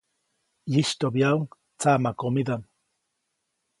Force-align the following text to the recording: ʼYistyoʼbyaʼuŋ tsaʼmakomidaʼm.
ʼYistyoʼbyaʼuŋ 0.71 1.43
tsaʼmakomidaʼm. 1.79 2.61